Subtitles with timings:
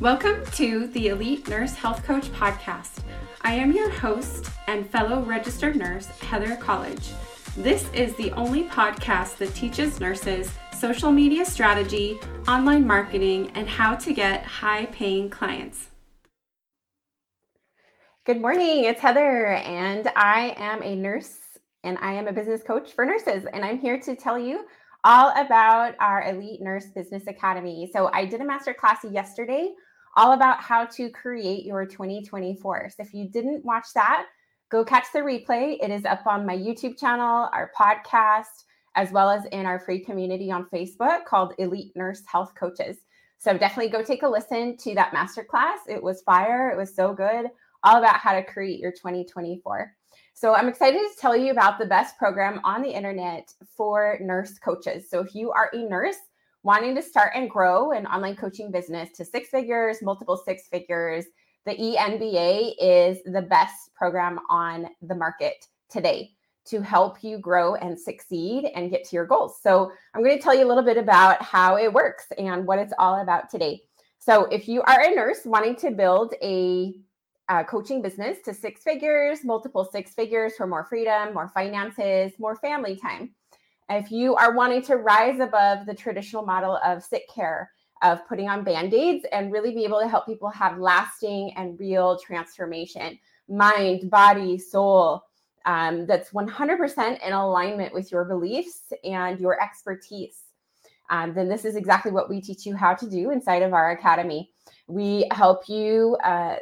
[0.00, 3.02] Welcome to the Elite Nurse Health Coach Podcast.
[3.42, 7.10] I am your host and fellow registered nurse, Heather Colledge.
[7.56, 12.16] This is the only podcast that teaches nurses social media strategy,
[12.46, 15.88] online marketing, and how to get high paying clients.
[18.24, 21.38] Good morning, it's Heather, and I am a nurse
[21.82, 23.46] and I am a business coach for nurses.
[23.52, 24.64] And I'm here to tell you
[25.02, 27.90] all about our Elite Nurse Business Academy.
[27.92, 29.72] So, I did a master class yesterday
[30.18, 32.90] all about how to create your 2024.
[32.90, 34.26] So if you didn't watch that,
[34.68, 35.78] go catch the replay.
[35.80, 38.64] It is up on my YouTube channel, our podcast,
[38.96, 42.96] as well as in our free community on Facebook called Elite Nurse Health Coaches.
[43.38, 45.76] So definitely go take a listen to that masterclass.
[45.88, 46.68] It was fire.
[46.70, 47.46] It was so good.
[47.84, 49.94] All about how to create your 2024.
[50.34, 54.58] So I'm excited to tell you about the best program on the internet for nurse
[54.58, 55.08] coaches.
[55.08, 56.16] So if you are a nurse
[56.62, 61.24] wanting to start and grow an online coaching business to six figures, multiple six figures,
[61.66, 66.30] the ENBA is the best program on the market today
[66.64, 69.60] to help you grow and succeed and get to your goals.
[69.62, 72.78] So, I'm going to tell you a little bit about how it works and what
[72.78, 73.82] it's all about today.
[74.18, 76.94] So, if you are a nurse wanting to build a,
[77.48, 82.56] a coaching business to six figures, multiple six figures for more freedom, more finances, more
[82.56, 83.30] family time,
[83.90, 87.70] if you are wanting to rise above the traditional model of sick care,
[88.02, 91.78] of putting on band aids, and really be able to help people have lasting and
[91.80, 95.24] real transformation mind, body, soul
[95.64, 100.42] um, that's 100% in alignment with your beliefs and your expertise.
[101.10, 103.92] Um, then this is exactly what we teach you how to do inside of our
[103.92, 104.50] academy.
[104.86, 106.56] We help you uh,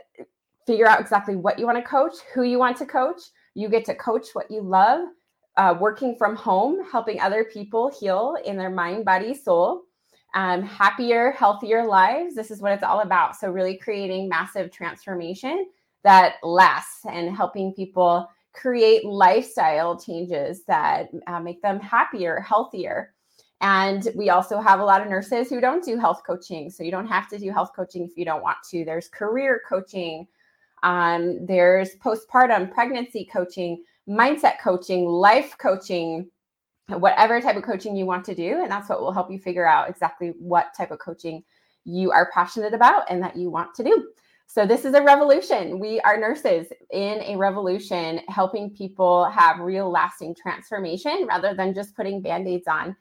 [0.66, 3.20] figure out exactly what you want to coach, who you want to coach.
[3.54, 5.08] You get to coach what you love
[5.56, 9.82] uh, working from home, helping other people heal in their mind, body, soul,
[10.34, 12.34] um, happier, healthier lives.
[12.34, 13.36] This is what it's all about.
[13.36, 15.66] So, really creating massive transformation
[16.04, 23.14] that lasts and helping people create lifestyle changes that uh, make them happier, healthier.
[23.62, 26.69] And we also have a lot of nurses who don't do health coaching.
[26.69, 28.84] So, you don't have to do health coaching if you don't want to.
[28.84, 30.26] There's career coaching,
[30.82, 36.31] um, there's postpartum pregnancy coaching mindset coaching, life coaching,
[36.89, 38.61] whatever type of coaching you want to do.
[38.62, 41.43] And that's what will help you figure out exactly what type of coaching
[41.84, 44.09] you are passionate about and that you want to do.
[44.49, 45.81] So, this is a revolution.
[45.81, 51.97] We are nurses in a revolution, helping people have real lasting transformation rather than just
[51.97, 52.97] putting band aids on.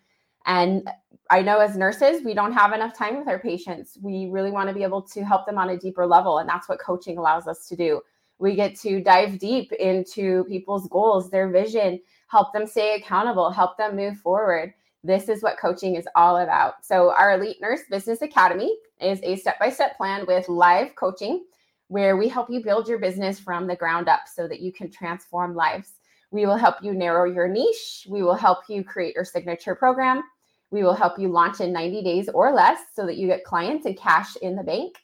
[0.48, 0.90] And
[1.30, 3.98] I know as nurses, we don't have enough time with our patients.
[4.02, 6.40] We really want to be able to help them on a deeper level.
[6.40, 8.02] And that's what coaching allows us to do.
[8.40, 13.78] We get to dive deep into people's goals, their vision, help them stay accountable, help
[13.78, 14.74] them move forward.
[15.04, 16.86] This is what coaching is all about.
[16.86, 21.46] So, our Elite Nurse Business Academy is a step by step plan with live coaching
[21.88, 24.90] where we help you build your business from the ground up so that you can
[24.90, 25.94] transform lives.
[26.32, 28.08] We will help you narrow your niche.
[28.10, 30.24] We will help you create your signature program.
[30.72, 33.86] We will help you launch in 90 days or less so that you get clients
[33.86, 34.98] and cash in the bank.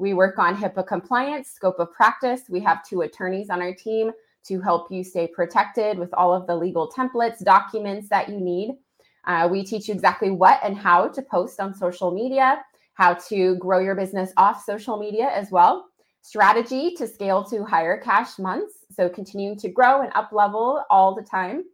[0.00, 2.42] We work on HIPAA compliance, scope of practice.
[2.48, 4.12] We have two attorneys on our team
[4.44, 8.78] to help you stay protected with all of the legal templates, documents that you need.
[9.26, 12.62] Uh, we teach you exactly what and how to post on social media,
[12.94, 15.84] how to grow your business off social media as well,
[16.22, 18.86] strategy to scale to higher cash months.
[18.90, 21.64] So continuing to grow and up level all the time.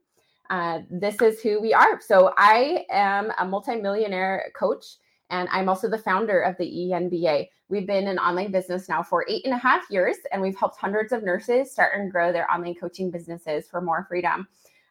[0.50, 2.00] Uh, this is who we are.
[2.00, 4.84] So I am a multimillionaire coach
[5.30, 7.48] and I'm also the founder of the ENBA.
[7.68, 10.78] We've been an online business now for eight and a half years, and we've helped
[10.78, 14.46] hundreds of nurses start and grow their online coaching businesses for more freedom.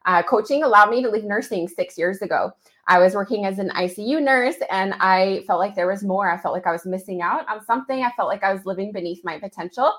[0.06, 2.51] Uh, coaching allowed me to leave nursing six years ago.
[2.88, 6.29] I was working as an ICU nurse and I felt like there was more.
[6.29, 8.03] I felt like I was missing out on something.
[8.03, 9.91] I felt like I was living beneath my potential.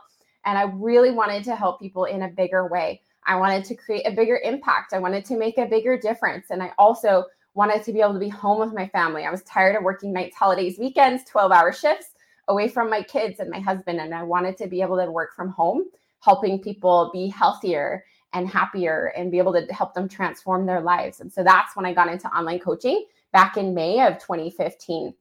[0.44, 3.02] And I really wanted to help people in a bigger way.
[3.24, 4.92] I wanted to create a bigger impact.
[4.92, 6.46] I wanted to make a bigger difference.
[6.50, 7.24] And I also
[7.56, 9.24] wanted to be able to be home with my family.
[9.24, 12.08] I was tired of working nights, holidays, weekends, 12 hour shifts
[12.48, 13.98] away from my kids and my husband.
[13.98, 15.84] And I wanted to be able to work from home,
[16.20, 18.04] helping people be healthier
[18.34, 21.20] and happier and be able to help them transform their lives.
[21.20, 25.14] And so that's when I got into online coaching back in May of 2015.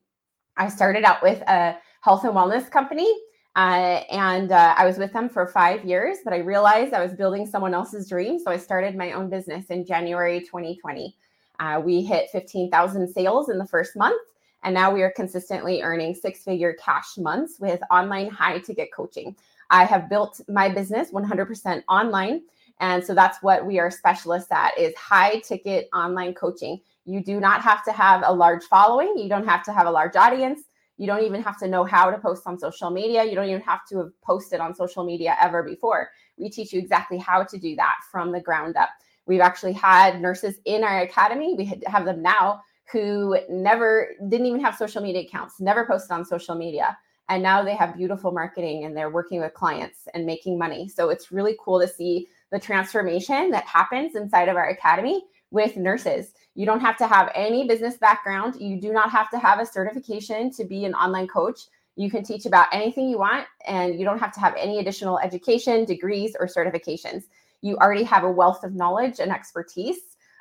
[0.58, 3.10] I started out with a health and wellness company.
[3.56, 7.14] Uh, and uh, I was with them for five years, but I realized I was
[7.14, 8.38] building someone else's dream.
[8.38, 11.16] So I started my own business in January 2020.
[11.60, 14.20] Uh, we hit 15,000 sales in the first month.
[14.62, 19.36] And now we are consistently earning six figure cash months with online high ticket coaching.
[19.70, 22.42] I have built my business 100% online.
[22.80, 26.80] And so that's what we are specialists at is high ticket online coaching.
[27.04, 29.16] You do not have to have a large following.
[29.16, 30.62] You don't have to have a large audience.
[30.98, 33.24] You don't even have to know how to post on social media.
[33.24, 36.10] You don't even have to have posted on social media ever before.
[36.36, 38.90] We teach you exactly how to do that from the ground up.
[39.26, 41.54] We've actually had nurses in our academy.
[41.54, 42.62] We have them now
[42.92, 46.96] who never didn't even have social media accounts, never posted on social media.
[47.28, 50.88] And now they have beautiful marketing and they're working with clients and making money.
[50.88, 55.76] So it's really cool to see the transformation that happens inside of our academy with
[55.76, 56.32] nurses.
[56.54, 58.60] You don't have to have any business background.
[58.60, 61.66] You do not have to have a certification to be an online coach.
[61.96, 65.18] You can teach about anything you want, and you don't have to have any additional
[65.18, 67.24] education, degrees, or certifications.
[67.62, 69.98] You already have a wealth of knowledge and expertise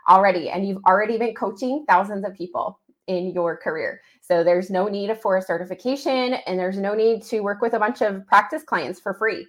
[0.09, 4.01] already, and you've already been coaching thousands of people in your career.
[4.21, 7.79] So there's no need for a certification, and there's no need to work with a
[7.79, 9.47] bunch of practice clients for free.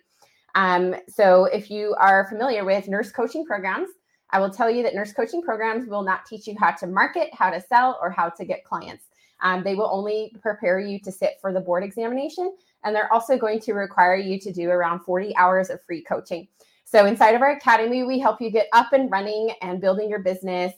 [0.54, 3.90] Um, so if you are familiar with nurse coaching programs,
[4.30, 7.28] I will tell you that nurse coaching programs will not teach you how to market,
[7.32, 9.04] how to sell, or how to get clients.
[9.42, 12.54] Um, they will only prepare you to sit for the board examination.
[12.84, 16.48] And they're also going to require you to do around 40 hours of free coaching.
[16.88, 20.20] So, inside of our academy, we help you get up and running and building your
[20.20, 20.72] business,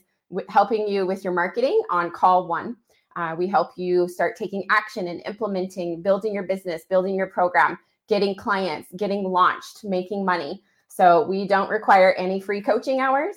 [0.48, 2.76] helping you with your marketing on call one.
[3.14, 7.78] Uh, we help you start taking action and implementing, building your business, building your program
[8.08, 10.62] getting clients, getting launched, making money.
[10.88, 13.36] So we don't require any free coaching hours.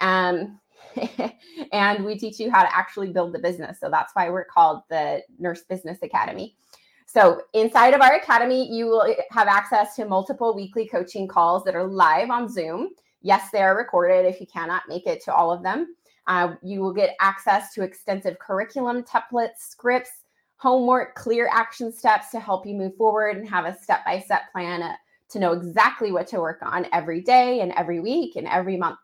[0.00, 0.60] Um,
[1.72, 3.80] and we teach you how to actually build the business.
[3.80, 6.54] So that's why we're called the Nurse Business Academy.
[7.12, 11.74] So inside of our academy, you will have access to multiple weekly coaching calls that
[11.74, 12.90] are live on Zoom.
[13.20, 15.96] Yes, they are recorded if you cannot make it to all of them.
[16.28, 20.22] Uh, you will get access to extensive curriculum templates, scripts,
[20.54, 24.42] homework, clear action steps to help you move forward and have a step by step
[24.52, 24.94] plan uh,
[25.30, 29.00] to know exactly what to work on every day and every week and every month.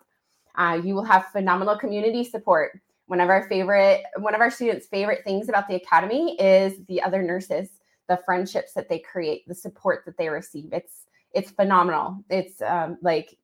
[0.54, 2.78] Uh, you will have phenomenal community support.
[3.06, 7.02] One of our favorite, one of our students' favorite things about the academy is the
[7.02, 7.68] other nurses,
[8.08, 10.72] the friendships that they create, the support that they receive.
[10.72, 12.24] It's it's phenomenal.
[12.30, 13.36] It's um, like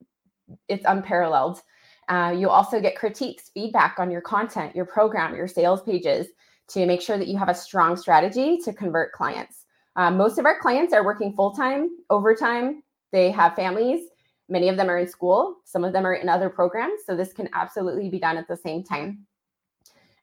[0.68, 1.60] it's unparalleled.
[2.08, 6.28] Uh, you also get critiques, feedback on your content, your program, your sales pages
[6.68, 9.66] to make sure that you have a strong strategy to convert clients.
[9.96, 12.82] Um, most of our clients are working full time, overtime.
[13.12, 14.08] They have families.
[14.48, 15.56] Many of them are in school.
[15.64, 17.00] Some of them are in other programs.
[17.06, 19.26] So this can absolutely be done at the same time.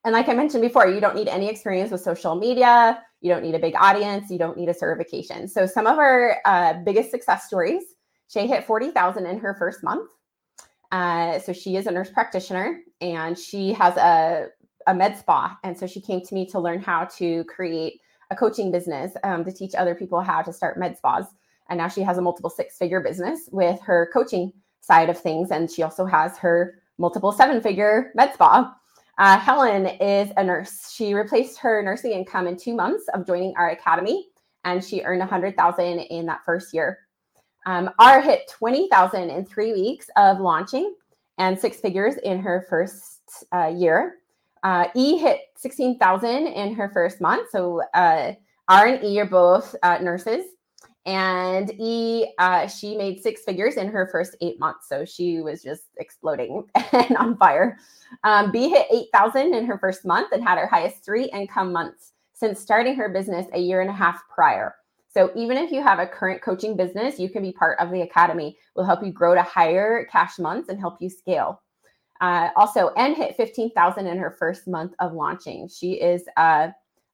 [0.06, 3.03] And like I mentioned before, you don't need any experience with social media.
[3.21, 4.30] You don't need a big audience.
[4.30, 5.48] You don't need a certification.
[5.48, 7.83] So some of our uh, biggest success stories,
[8.30, 10.10] Shay hit 40,000 in her first month.
[10.92, 14.48] Uh, so she is a nurse practitioner and she has a
[14.88, 15.57] a med spa.
[15.63, 18.01] And so she came to me to learn how to create
[18.31, 21.25] a coaching business um, to teach other people how to start med spas.
[21.69, 24.51] And now she has a multiple six figure business with her coaching
[24.81, 25.51] side of things.
[25.51, 28.74] And she also has her multiple seven figure med spa.
[29.19, 30.94] Uh, Helen is a nurse.
[30.94, 34.27] She replaced her nursing income in two months of joining our academy,
[34.63, 37.00] and she earned 100,000 in that first year.
[37.66, 40.95] Um, R hit 20,000 in three weeks of launching
[41.38, 44.16] and six figures in her first uh, year.
[44.63, 47.50] Uh, e hit 16,000 in her first month.
[47.51, 48.31] So uh,
[48.69, 50.45] R and E are both uh, nurses.
[51.06, 54.88] And E, uh, she made six figures in her first eight months.
[54.88, 57.80] So she was just exploding and on fire.
[58.24, 62.13] Um, B hit 8,000 in her first month and had her highest three income months
[62.33, 64.75] since starting her business a year and a half prior.
[65.12, 68.02] So even if you have a current coaching business, you can be part of the
[68.02, 68.57] academy.
[68.76, 71.61] We'll help you grow to higher cash months and help you scale.
[72.21, 75.68] Uh, also, N hit 15,000 in her first month of launching.
[75.69, 76.73] She is a,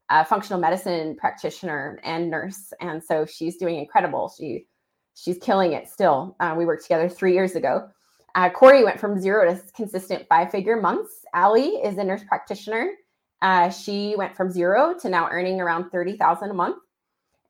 [0.09, 4.33] a, functional medicine practitioner and nurse, and so she's doing incredible.
[4.35, 4.65] She
[5.13, 6.35] she's killing it still.
[6.39, 7.87] Uh, we worked together three years ago.
[8.35, 11.25] Uh, Corey went from zero to consistent five figure months.
[11.33, 12.91] Allie is a nurse practitioner.
[13.41, 16.77] Uh, she went from zero to now earning around 30,000 a month.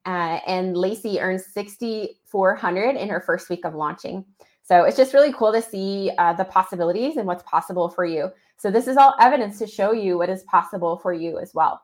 [0.06, 4.24] Uh, and Lacey earns 6,400 in her first week of launching.
[4.62, 8.30] So it's just really cool to see uh, the possibilities and what's possible for you.
[8.58, 11.82] So this is all evidence to show you what is possible for you as well.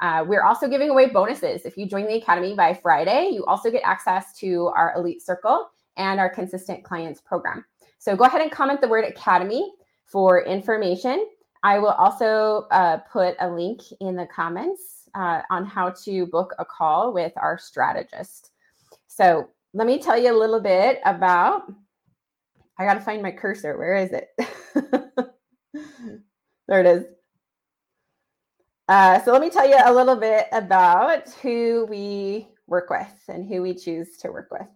[0.00, 1.64] Uh, we're also giving away bonuses.
[1.64, 5.70] If you join the Academy by Friday, you also get access to our Elite Circle
[5.96, 7.64] and our Consistent Clients program.
[7.98, 9.72] So go ahead and comment the word Academy
[10.06, 11.26] for information.
[11.62, 16.54] I will also uh, put a link in the comments uh, on how to book
[16.58, 18.50] a call with our strategist.
[19.06, 21.62] So let me tell you a little bit about
[22.78, 23.78] I got to find my cursor.
[23.78, 24.30] Where is it?
[26.66, 27.04] there it is.
[28.88, 33.48] Uh, so let me tell you a little bit about who we work with and
[33.48, 34.66] who we choose to work with.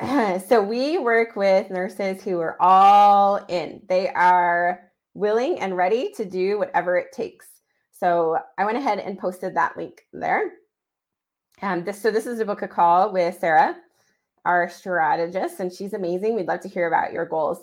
[0.48, 3.82] so we work with nurses who are all in.
[3.88, 7.46] They are willing and ready to do whatever it takes.
[7.90, 10.52] So I went ahead and posted that link there.
[11.60, 13.76] And this, so this is a book a call with Sarah,
[14.44, 16.36] our strategist, and she's amazing.
[16.36, 17.58] We'd love to hear about your goals.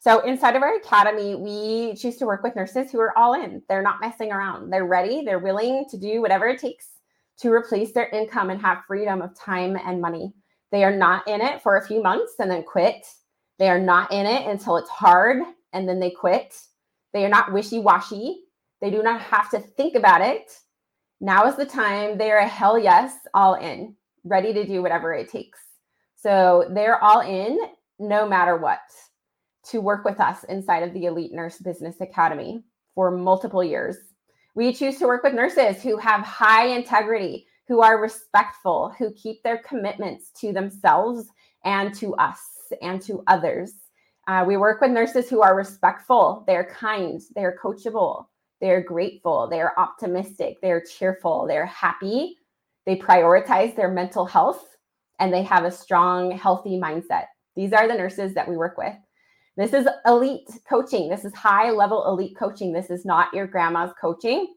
[0.00, 3.62] So inside of our academy, we choose to work with nurses who are all in.
[3.68, 4.70] They're not messing around.
[4.70, 5.24] They're ready.
[5.24, 6.88] They're willing to do whatever it takes
[7.38, 10.34] to replace their income and have freedom of time and money.
[10.72, 13.06] They are not in it for a few months and then quit.
[13.58, 16.54] They are not in it until it's hard and then they quit.
[17.12, 18.44] They are not wishy washy.
[18.80, 20.52] They do not have to think about it.
[21.20, 22.16] Now is the time.
[22.16, 25.58] They are a hell yes, all in, ready to do whatever it takes.
[26.16, 27.58] So they're all in
[27.98, 28.80] no matter what
[29.66, 32.62] to work with us inside of the Elite Nurse Business Academy
[32.94, 33.96] for multiple years.
[34.54, 39.40] We choose to work with nurses who have high integrity, who are respectful, who keep
[39.44, 41.28] their commitments to themselves
[41.64, 42.40] and to us
[42.82, 43.74] and to others.
[44.26, 48.26] Uh, we work with nurses who are respectful, they're kind, they're coachable,
[48.60, 52.36] they're grateful, they're optimistic, they're cheerful, they're happy,
[52.86, 54.76] they prioritize their mental health,
[55.20, 57.26] and they have a strong, healthy mindset.
[57.54, 58.96] These are the nurses that we work with.
[59.56, 61.08] This is elite coaching.
[61.08, 62.72] This is high level elite coaching.
[62.72, 64.54] This is not your grandma's coaching.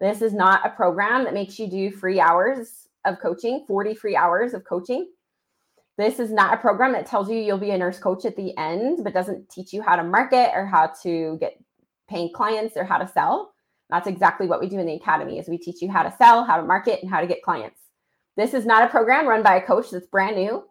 [0.00, 4.16] This is not a program that makes you do free hours of coaching, 40 free
[4.16, 5.08] hours of coaching.
[5.96, 8.56] This is not a program that tells you you'll be a nurse coach at the
[8.56, 11.60] end, but doesn't teach you how to market or how to get
[12.08, 13.52] paying clients or how to sell.
[13.90, 16.44] That's exactly what we do in the academy is we teach you how to sell,
[16.44, 17.80] how to market, and how to get clients.
[18.36, 20.62] This is not a program run by a coach that's brand new.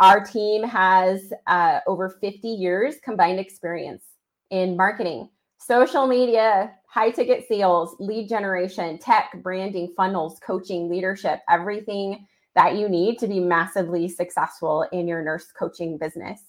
[0.00, 4.02] Our team has uh, over 50 years combined experience
[4.50, 12.26] in marketing, social media, high ticket sales, lead generation, tech, branding, funnels, coaching, leadership, everything
[12.54, 16.42] that you need to be massively successful in your nurse coaching business.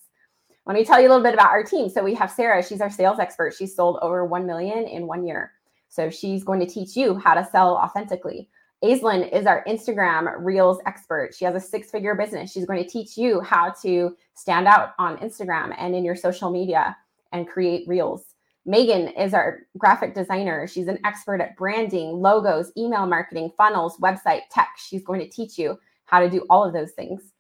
[0.65, 1.88] Let me tell you a little bit about our team.
[1.88, 3.53] So we have Sarah, she's our sales expert.
[3.53, 5.53] She's sold over 1 million in one year.
[5.88, 8.50] So she's going to teach you how to sell authentically.
[8.83, 11.33] Aislinn is our Instagram Reels expert.
[11.33, 12.51] She has a six figure business.
[12.51, 16.51] She's going to teach you how to stand out on Instagram and in your social
[16.51, 16.97] media
[17.31, 18.32] and create Reels.
[18.65, 20.67] Megan is our graphic designer.
[20.67, 24.70] She's an expert at branding, logos, email marketing, funnels, website, tech.
[24.77, 27.34] She's going to teach you how to do all of those things.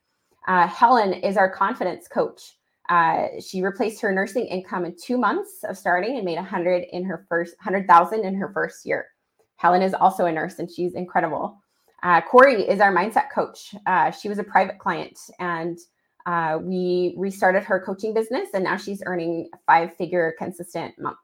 [0.47, 2.57] Uh, Helen is our confidence coach.
[2.89, 7.05] Uh, she replaced her nursing income in two months of starting and made 100 in
[7.05, 9.07] her first 100,000 in her first year.
[9.55, 11.57] Helen is also a nurse and she's incredible.
[12.03, 13.73] Uh, Corey is our mindset coach.
[13.85, 15.79] Uh, she was a private client and
[16.25, 21.19] uh, we restarted her coaching business and now she's earning five figure consistent months.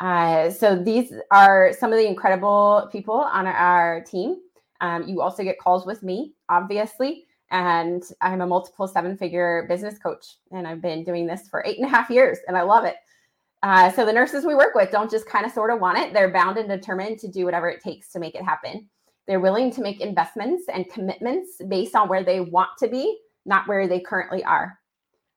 [0.00, 4.36] Uh, so these are some of the incredible people on our team.
[4.80, 9.98] Um, you also get calls with me, obviously, and I'm a multiple seven figure business
[9.98, 12.84] coach, and I've been doing this for eight and a half years, and I love
[12.84, 12.96] it.
[13.62, 16.12] Uh, so the nurses we work with don't just kind of sort of want it;
[16.12, 18.86] they're bound and determined to do whatever it takes to make it happen.
[19.26, 23.66] They're willing to make investments and commitments based on where they want to be, not
[23.68, 24.78] where they currently are.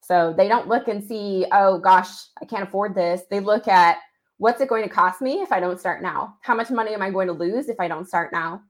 [0.01, 2.09] So they don't look and see, oh gosh,
[2.41, 3.21] I can't afford this.
[3.29, 3.97] They look at
[4.37, 6.37] what's it going to cost me if I don't start now?
[6.41, 8.61] How much money am I going to lose if I don't start now?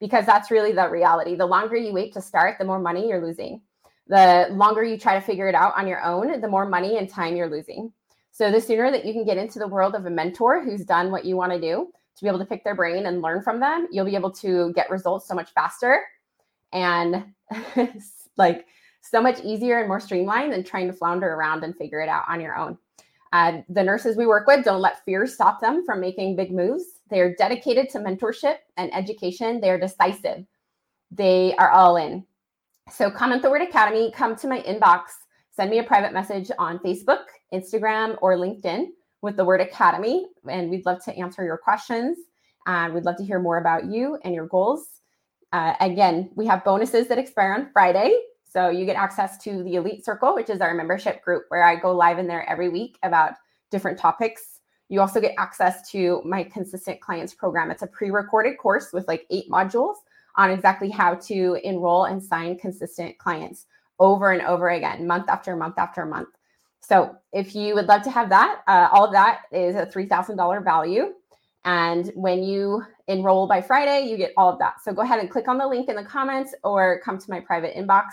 [0.00, 1.34] Because that's really the reality.
[1.34, 3.62] The longer you wait to start, the more money you're losing.
[4.06, 7.08] The longer you try to figure it out on your own, the more money and
[7.08, 7.92] time you're losing.
[8.30, 11.10] So the sooner that you can get into the world of a mentor who's done
[11.10, 13.60] what you want to do, to be able to pick their brain and learn from
[13.60, 16.02] them, you'll be able to get results so much faster
[16.72, 17.24] and
[18.38, 18.66] like
[19.00, 22.24] so much easier and more streamlined than trying to flounder around and figure it out
[22.28, 22.78] on your own.
[23.32, 26.84] Uh, the nurses we work with don't let fear stop them from making big moves.
[27.10, 29.60] They are dedicated to mentorship and education.
[29.60, 30.46] They are decisive.
[31.10, 32.24] They are all in.
[32.90, 35.02] So come the Word Academy, come to my inbox,
[35.54, 38.86] send me a private message on Facebook, Instagram, or LinkedIn
[39.20, 42.18] with the Word Academy, and we'd love to answer your questions.
[42.66, 44.86] And we'd love to hear more about you and your goals.
[45.52, 48.14] Uh, again, we have bonuses that expire on Friday.
[48.48, 51.76] So you get access to the Elite Circle, which is our membership group where I
[51.76, 53.34] go live in there every week about
[53.70, 54.60] different topics.
[54.88, 57.70] You also get access to my consistent clients program.
[57.70, 59.96] It's a pre recorded course with like eight modules
[60.36, 63.66] on exactly how to enroll and sign consistent clients
[63.98, 66.28] over and over again, month after month after month.
[66.80, 70.64] So if you would love to have that, uh, all of that is a $3,000
[70.64, 71.12] value.
[71.64, 74.76] And when you enroll by Friday, you get all of that.
[74.82, 77.40] So go ahead and click on the link in the comments or come to my
[77.40, 78.04] private inbox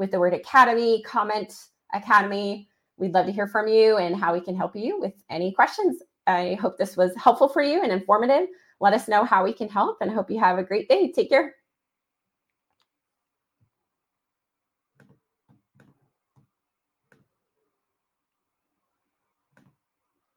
[0.00, 1.54] with the word academy, comment
[1.92, 2.70] academy.
[2.96, 6.02] We'd love to hear from you and how we can help you with any questions.
[6.26, 8.48] I hope this was helpful for you and informative.
[8.80, 11.12] Let us know how we can help and hope you have a great day.
[11.12, 11.54] Take care.